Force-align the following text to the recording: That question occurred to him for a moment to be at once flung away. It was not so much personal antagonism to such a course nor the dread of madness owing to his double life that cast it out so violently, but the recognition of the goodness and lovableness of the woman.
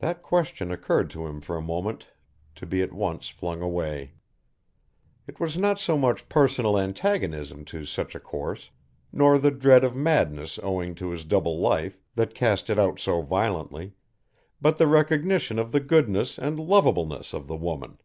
That 0.00 0.20
question 0.20 0.70
occurred 0.70 1.08
to 1.12 1.26
him 1.26 1.40
for 1.40 1.56
a 1.56 1.62
moment 1.62 2.08
to 2.56 2.66
be 2.66 2.82
at 2.82 2.92
once 2.92 3.30
flung 3.30 3.62
away. 3.62 4.12
It 5.26 5.40
was 5.40 5.56
not 5.56 5.80
so 5.80 5.96
much 5.96 6.28
personal 6.28 6.78
antagonism 6.78 7.64
to 7.64 7.86
such 7.86 8.14
a 8.14 8.20
course 8.20 8.68
nor 9.10 9.38
the 9.38 9.50
dread 9.50 9.82
of 9.82 9.96
madness 9.96 10.58
owing 10.62 10.94
to 10.96 11.08
his 11.08 11.24
double 11.24 11.58
life 11.58 11.98
that 12.16 12.34
cast 12.34 12.68
it 12.68 12.78
out 12.78 12.98
so 13.00 13.22
violently, 13.22 13.94
but 14.60 14.76
the 14.76 14.86
recognition 14.86 15.58
of 15.58 15.72
the 15.72 15.80
goodness 15.80 16.36
and 16.36 16.60
lovableness 16.60 17.32
of 17.32 17.46
the 17.48 17.56
woman. 17.56 17.96